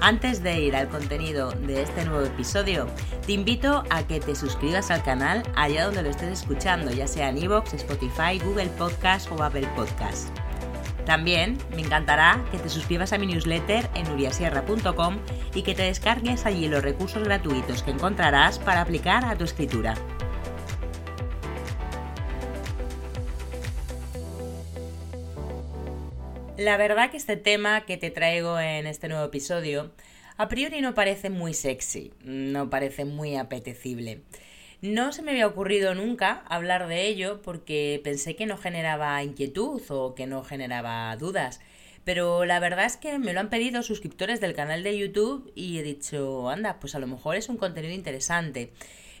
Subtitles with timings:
[0.00, 2.86] Antes de ir al contenido de este nuevo episodio,
[3.26, 7.30] te invito a que te suscribas al canal allá donde lo estés escuchando, ya sea
[7.30, 10.28] en iVoox, Spotify, Google Podcast o Apple Podcast.
[11.06, 15.18] También me encantará que te suscribas a mi newsletter en uriasierra.com
[15.54, 19.94] y que te descargues allí los recursos gratuitos que encontrarás para aplicar a tu escritura.
[26.58, 29.92] La verdad que este tema que te traigo en este nuevo episodio
[30.38, 34.22] a priori no parece muy sexy, no parece muy apetecible.
[34.80, 39.82] No se me había ocurrido nunca hablar de ello porque pensé que no generaba inquietud
[39.90, 41.60] o que no generaba dudas.
[42.04, 45.78] Pero la verdad es que me lo han pedido suscriptores del canal de YouTube y
[45.78, 48.72] he dicho, anda, pues a lo mejor es un contenido interesante.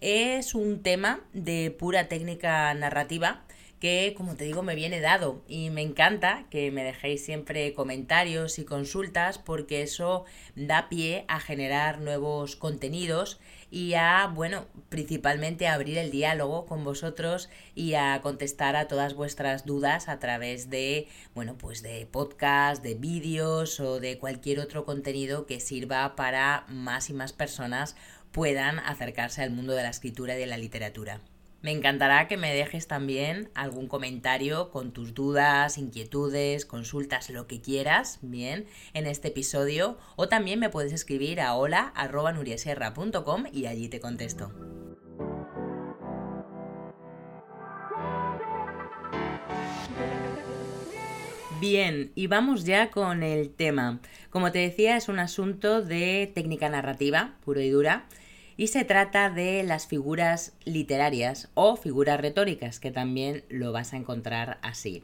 [0.00, 3.44] Es un tema de pura técnica narrativa
[3.80, 8.58] que, como te digo, me viene dado y me encanta que me dejéis siempre comentarios
[8.58, 15.74] y consultas porque eso da pie a generar nuevos contenidos y a, bueno, principalmente a
[15.74, 21.08] abrir el diálogo con vosotros y a contestar a todas vuestras dudas a través de,
[21.34, 27.08] bueno, pues de podcast, de vídeos o de cualquier otro contenido que sirva para más
[27.08, 27.96] y más personas
[28.30, 31.20] puedan acercarse al mundo de la escritura y de la literatura.
[31.62, 37.60] Me encantará que me dejes también algún comentario con tus dudas, inquietudes, consultas, lo que
[37.60, 39.98] quieras, bien, en este episodio.
[40.16, 44.50] O también me puedes escribir a hola.nuriasierra.com y allí te contesto.
[51.60, 54.00] Bien, y vamos ya con el tema.
[54.30, 58.06] Como te decía, es un asunto de técnica narrativa, puro y dura
[58.60, 63.96] y se trata de las figuras literarias o figuras retóricas, que también lo vas a
[63.96, 65.02] encontrar así.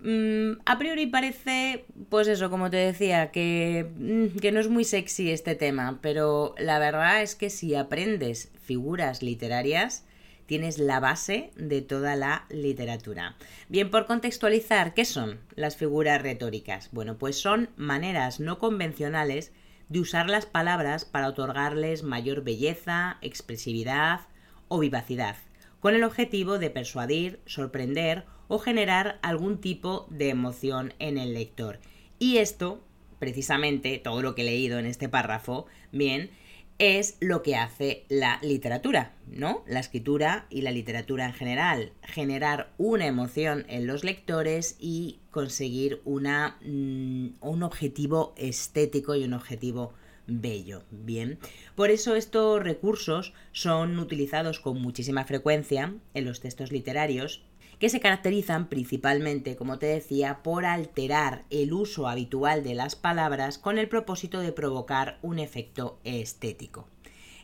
[0.00, 4.84] Mm, a priori parece, pues eso, como te decía, que, mm, que no es muy
[4.84, 10.06] sexy este tema, pero la verdad es que si aprendes figuras literarias,
[10.46, 13.36] tienes la base de toda la literatura.
[13.68, 16.88] Bien, por contextualizar, ¿qué son las figuras retóricas?
[16.90, 19.52] Bueno, pues son maneras no convencionales
[19.92, 24.20] de usar las palabras para otorgarles mayor belleza, expresividad
[24.68, 25.36] o vivacidad,
[25.80, 31.78] con el objetivo de persuadir, sorprender o generar algún tipo de emoción en el lector.
[32.18, 32.82] Y esto,
[33.18, 36.30] precisamente, todo lo que he leído en este párrafo, bien,
[36.78, 39.64] es lo que hace la literatura, ¿no?
[39.66, 41.92] La escritura y la literatura en general.
[42.02, 49.34] Generar una emoción en los lectores y conseguir una, mm, un objetivo estético y un
[49.34, 49.94] objetivo
[50.26, 50.84] bello.
[50.90, 51.38] Bien,
[51.74, 57.42] por eso estos recursos son utilizados con muchísima frecuencia en los textos literarios
[57.82, 63.58] que se caracterizan principalmente, como te decía, por alterar el uso habitual de las palabras
[63.58, 66.86] con el propósito de provocar un efecto estético.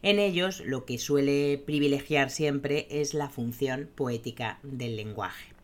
[0.01, 5.55] En ellos lo que suele privilegiar siempre es la función poética del lenguaje.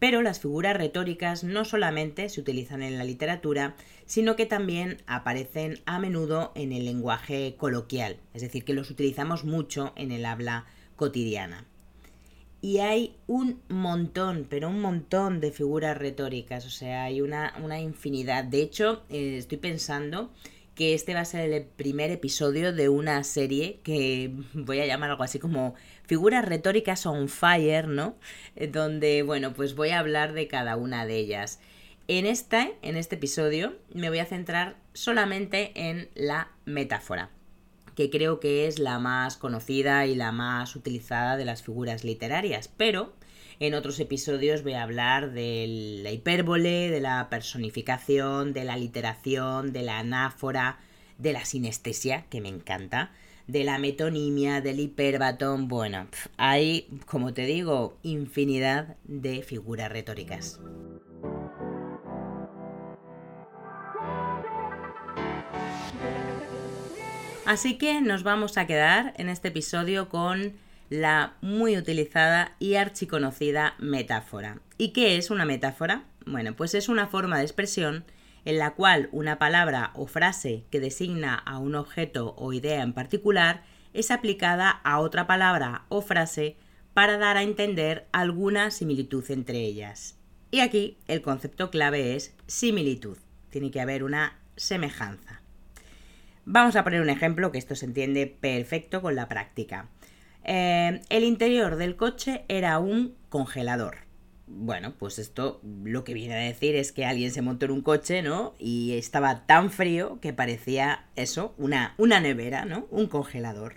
[0.00, 5.78] Pero las figuras retóricas no solamente se utilizan en la literatura, sino que también aparecen
[5.86, 10.66] a menudo en el lenguaje coloquial, es decir, que los utilizamos mucho en el habla
[10.96, 11.68] cotidiana
[12.64, 18.42] y hay un montón, pero un montón de figuras retóricas, o sea, hay una, infinidad.
[18.42, 20.32] De hecho, eh, estoy pensando
[20.74, 25.10] que este va a ser el primer episodio de una serie que voy a llamar
[25.10, 25.74] algo así como
[26.06, 28.16] figuras retóricas on fire, ¿no?
[28.56, 31.60] Eh, donde, bueno, pues voy a hablar de cada una de ellas.
[32.08, 37.28] En este, en este episodio me voy a centrar solamente en la metáfora
[37.94, 42.68] que creo que es la más conocida y la más utilizada de las figuras literarias,
[42.76, 43.14] pero
[43.60, 49.72] en otros episodios voy a hablar de la hipérbole, de la personificación, de la literación,
[49.72, 50.78] de la anáfora,
[51.18, 53.12] de la sinestesia, que me encanta,
[53.46, 55.68] de la metonimia, del hiperbatón.
[55.68, 60.60] Bueno, hay, como te digo, infinidad de figuras retóricas.
[67.54, 70.54] Así que nos vamos a quedar en este episodio con
[70.90, 74.58] la muy utilizada y archiconocida metáfora.
[74.76, 76.02] ¿Y qué es una metáfora?
[76.26, 78.06] Bueno, pues es una forma de expresión
[78.44, 82.92] en la cual una palabra o frase que designa a un objeto o idea en
[82.92, 83.62] particular
[83.92, 86.56] es aplicada a otra palabra o frase
[86.92, 90.18] para dar a entender alguna similitud entre ellas.
[90.50, 93.16] Y aquí el concepto clave es similitud.
[93.50, 95.43] Tiene que haber una semejanza.
[96.46, 99.88] Vamos a poner un ejemplo que esto se entiende perfecto con la práctica.
[100.44, 104.04] Eh, el interior del coche era un congelador.
[104.46, 107.80] Bueno, pues esto lo que viene a decir es que alguien se montó en un
[107.80, 108.54] coche, ¿no?
[108.58, 112.86] Y estaba tan frío que parecía eso, una, una nevera, ¿no?
[112.90, 113.76] Un congelador.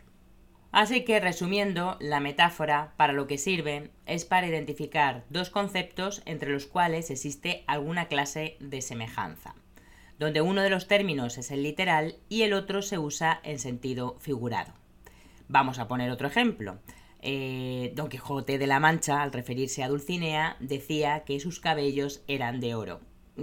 [0.73, 6.51] Así que resumiendo, la metáfora para lo que sirve es para identificar dos conceptos entre
[6.51, 9.55] los cuales existe alguna clase de semejanza,
[10.19, 14.17] donde uno de los términos es el literal y el otro se usa en sentido
[14.19, 14.73] figurado.
[15.47, 16.79] Vamos a poner otro ejemplo.
[17.21, 22.59] Eh, Don Quijote de la Mancha, al referirse a Dulcinea, decía que sus cabellos eran
[22.59, 22.99] de oro.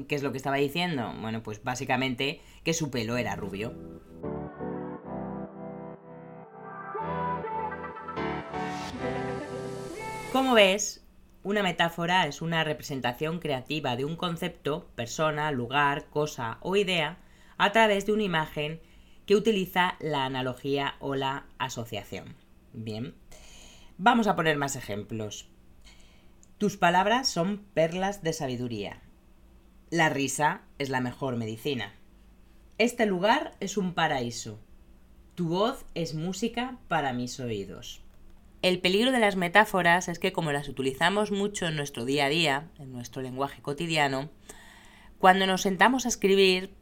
[0.09, 1.13] ¿Qué es lo que estaba diciendo?
[1.21, 3.73] Bueno, pues básicamente que su pelo era rubio.
[10.33, 11.04] Como ves,
[11.45, 17.19] una metáfora es una representación creativa de un concepto, persona, lugar, cosa o idea
[17.59, 18.81] a través de una imagen
[19.27, 22.35] que utiliza la analogía o la asociación.
[22.73, 23.15] Bien,
[23.99, 25.49] vamos a poner más ejemplos.
[26.57, 29.03] Tus palabras son perlas de sabiduría.
[29.91, 31.95] La risa es la mejor medicina.
[32.79, 34.61] Este lugar es un paraíso.
[35.35, 38.04] Tu voz es música para mis oídos.
[38.65, 42.29] El peligro de las metáforas es que como las utilizamos mucho en nuestro día a
[42.31, 44.31] día, en nuestro lenguaje cotidiano,
[45.19, 46.75] cuando nos sentamos a escribir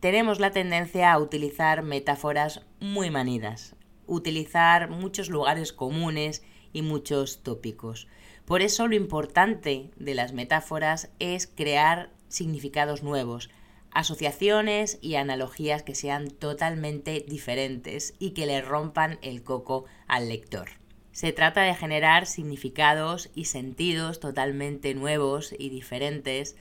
[0.00, 3.76] tenemos la tendencia a utilizar metáforas muy manidas,
[4.06, 8.08] utilizar muchos lugares comunes y muchos tópicos.
[8.44, 13.48] Por eso lo importante de las metáforas es crear significados nuevos,
[13.90, 20.68] asociaciones y analogías que sean totalmente diferentes y que le rompan el coco al lector.
[21.16, 26.56] Se trata de generar significados y sentidos totalmente nuevos y diferentes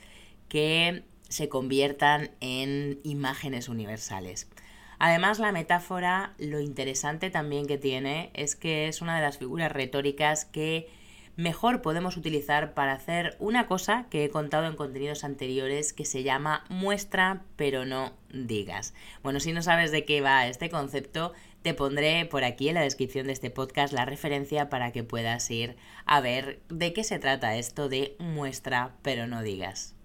[0.47, 4.49] que se conviertan en imágenes universales.
[4.97, 9.73] Además, la metáfora, lo interesante también que tiene es que es una de las figuras
[9.73, 10.87] retóricas que
[11.35, 16.23] mejor podemos utilizar para hacer una cosa que he contado en contenidos anteriores que se
[16.23, 18.93] llama muestra pero no digas.
[19.21, 21.33] Bueno, si no sabes de qué va este concepto,
[21.65, 25.49] te pondré por aquí en la descripción de este podcast la referencia para que puedas
[25.49, 29.95] ir a ver de qué se trata esto de muestra pero no digas.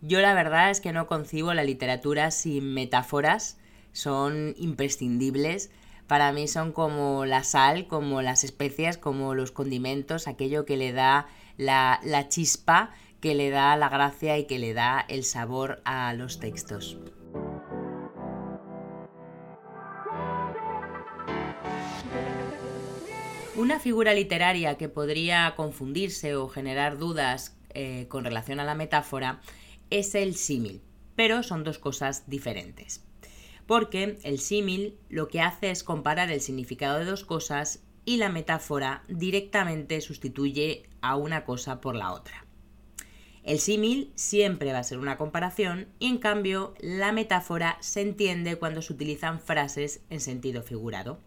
[0.00, 3.58] Yo la verdad es que no concibo la literatura sin metáforas,
[3.92, 5.70] son imprescindibles.
[6.08, 10.92] Para mí son como la sal, como las especias, como los condimentos, aquello que le
[10.92, 12.90] da la, la chispa,
[13.20, 16.98] que le da la gracia y que le da el sabor a los textos.
[23.74, 29.40] Una figura literaria que podría confundirse o generar dudas eh, con relación a la metáfora
[29.90, 30.80] es el símil,
[31.16, 33.04] pero son dos cosas diferentes.
[33.66, 38.28] Porque el símil lo que hace es comparar el significado de dos cosas y la
[38.28, 42.46] metáfora directamente sustituye a una cosa por la otra.
[43.42, 48.54] El símil siempre va a ser una comparación y en cambio la metáfora se entiende
[48.54, 51.18] cuando se utilizan frases en sentido figurado.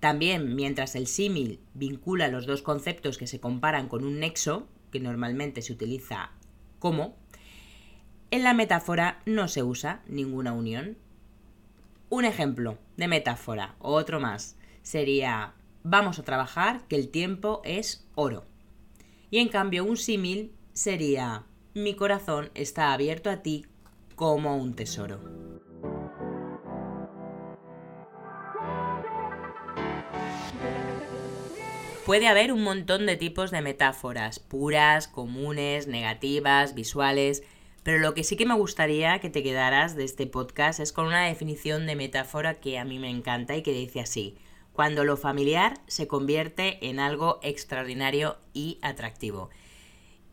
[0.00, 4.98] También, mientras el símil vincula los dos conceptos que se comparan con un nexo, que
[4.98, 6.32] normalmente se utiliza
[6.78, 7.16] como,
[8.30, 10.96] en la metáfora no se usa ninguna unión.
[12.08, 18.06] Un ejemplo de metáfora, o otro más, sería vamos a trabajar que el tiempo es
[18.14, 18.44] oro.
[19.30, 23.66] Y en cambio un símil sería mi corazón está abierto a ti
[24.16, 25.20] como un tesoro.
[32.10, 37.44] Puede haber un montón de tipos de metáforas, puras, comunes, negativas, visuales,
[37.84, 41.06] pero lo que sí que me gustaría que te quedaras de este podcast es con
[41.06, 44.36] una definición de metáfora que a mí me encanta y que dice así,
[44.72, 49.48] cuando lo familiar se convierte en algo extraordinario y atractivo.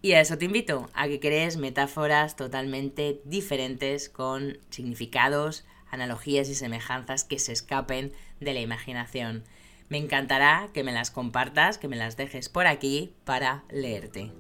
[0.02, 6.56] Y a eso te invito, a que crees metáforas totalmente diferentes con significados, analogías y
[6.56, 9.44] semejanzas que se escapen de la imaginación.
[9.89, 14.34] Me encantará que me las compartas, que me las dejes por aquí para leerte.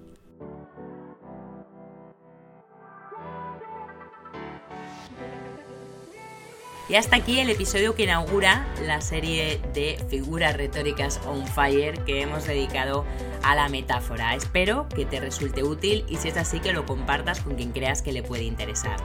[6.89, 12.21] Y hasta aquí el episodio que inaugura la serie de figuras retóricas on fire que
[12.21, 13.05] hemos dedicado
[13.43, 14.35] a la metáfora.
[14.35, 18.01] Espero que te resulte útil y si es así que lo compartas con quien creas
[18.01, 18.97] que le puede interesar.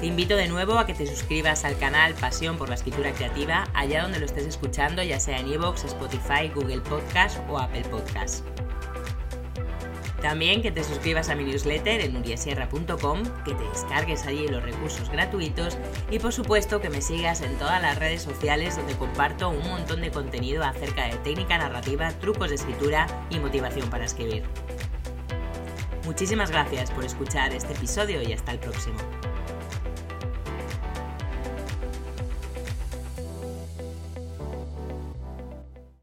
[0.00, 3.66] Te invito de nuevo a que te suscribas al canal Pasión por la Escritura Creativa,
[3.74, 8.44] allá donde lo estés escuchando, ya sea en iVoox, Spotify, Google Podcast o Apple Podcast.
[10.22, 15.10] También que te suscribas a mi newsletter en uriasierra.com, que te descargues allí los recursos
[15.10, 15.76] gratuitos
[16.12, 20.00] y por supuesto que me sigas en todas las redes sociales donde comparto un montón
[20.00, 24.44] de contenido acerca de técnica narrativa, trucos de escritura y motivación para escribir.
[26.04, 28.96] Muchísimas gracias por escuchar este episodio y hasta el próximo.